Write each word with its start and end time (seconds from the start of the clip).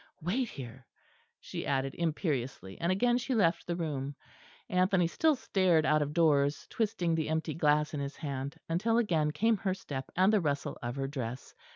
Wait 0.19 0.49
here," 0.49 0.87
she 1.39 1.63
added 1.63 1.93
imperiously, 1.93 2.75
and 2.81 2.91
again 2.91 3.19
she 3.19 3.35
left 3.35 3.67
the 3.67 3.75
room. 3.75 4.15
Anthony 4.67 5.05
still 5.05 5.35
stared 5.35 5.85
out 5.85 6.01
of 6.01 6.11
doors, 6.11 6.65
twisting 6.71 7.13
the 7.13 7.29
empty 7.29 7.53
glass 7.53 7.93
in 7.93 7.99
his 7.99 8.15
hand; 8.15 8.55
until 8.67 8.97
again 8.97 9.29
came 9.29 9.57
her 9.57 9.75
step 9.75 10.09
and 10.15 10.33
the 10.33 10.41
rustle 10.41 10.75
of 10.81 10.95
her 10.95 11.05
dress. 11.07 11.53